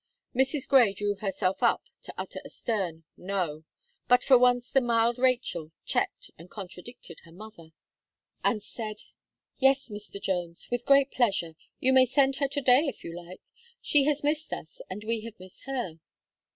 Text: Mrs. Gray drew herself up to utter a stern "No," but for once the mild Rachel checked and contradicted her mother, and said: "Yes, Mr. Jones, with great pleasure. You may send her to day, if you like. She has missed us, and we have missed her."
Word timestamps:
Mrs. 0.35 0.67
Gray 0.67 0.93
drew 0.93 1.13
herself 1.17 1.61
up 1.61 1.83
to 2.01 2.13
utter 2.17 2.41
a 2.43 2.49
stern 2.49 3.03
"No," 3.17 3.65
but 4.07 4.23
for 4.23 4.35
once 4.35 4.67
the 4.67 4.81
mild 4.81 5.19
Rachel 5.19 5.71
checked 5.85 6.31
and 6.39 6.49
contradicted 6.49 7.19
her 7.19 7.31
mother, 7.31 7.69
and 8.43 8.63
said: 8.63 8.95
"Yes, 9.59 9.89
Mr. 9.89 10.19
Jones, 10.19 10.67
with 10.71 10.87
great 10.87 11.11
pleasure. 11.11 11.53
You 11.79 11.93
may 11.93 12.07
send 12.07 12.37
her 12.37 12.47
to 12.47 12.61
day, 12.61 12.87
if 12.87 13.03
you 13.03 13.15
like. 13.15 13.41
She 13.79 14.05
has 14.05 14.23
missed 14.23 14.51
us, 14.51 14.81
and 14.89 15.03
we 15.03 15.21
have 15.21 15.39
missed 15.39 15.65
her." 15.65 15.99